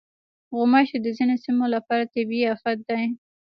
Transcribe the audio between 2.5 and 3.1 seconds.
افت دی.